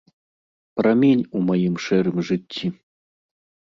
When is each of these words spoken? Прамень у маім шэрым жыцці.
Прамень 0.81 1.23
у 1.37 1.43
маім 1.51 1.79
шэрым 1.87 2.17
жыцці. 2.31 2.77